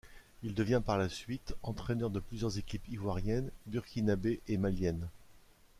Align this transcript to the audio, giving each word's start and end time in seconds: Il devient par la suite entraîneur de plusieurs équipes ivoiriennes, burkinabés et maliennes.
Il 0.41 0.55
devient 0.55 0.81
par 0.83 0.97
la 0.97 1.09
suite 1.09 1.53
entraîneur 1.61 2.09
de 2.09 2.19
plusieurs 2.19 2.57
équipes 2.57 2.87
ivoiriennes, 2.87 3.51
burkinabés 3.67 4.41
et 4.47 4.57
maliennes. 4.57 5.07